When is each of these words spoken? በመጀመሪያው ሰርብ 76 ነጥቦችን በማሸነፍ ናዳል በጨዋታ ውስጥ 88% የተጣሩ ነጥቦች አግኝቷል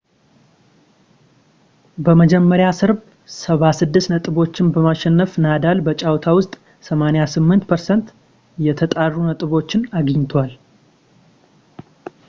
በመጀመሪያው 2.05 2.73
ሰርብ 2.77 3.01
76 3.33 4.09
ነጥቦችን 4.13 4.71
በማሸነፍ 4.77 5.33
ናዳል 5.45 5.79
በጨዋታ 5.89 6.25
ውስጥ 6.39 6.53
88% 6.89 8.11
የተጣሩ 8.69 9.13
ነጥቦች 9.29 9.69
አግኝቷል 10.01 10.51